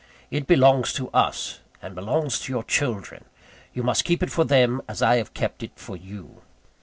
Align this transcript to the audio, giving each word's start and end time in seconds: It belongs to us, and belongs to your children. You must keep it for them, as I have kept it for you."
It 0.31 0.47
belongs 0.47 0.93
to 0.93 1.11
us, 1.11 1.59
and 1.79 1.93
belongs 1.93 2.39
to 2.39 2.51
your 2.51 2.63
children. 2.63 3.25
You 3.71 3.83
must 3.83 4.03
keep 4.03 4.23
it 4.23 4.31
for 4.31 4.43
them, 4.43 4.81
as 4.87 5.03
I 5.03 5.17
have 5.17 5.35
kept 5.35 5.61
it 5.61 5.73
for 5.75 5.95
you." 5.95 6.41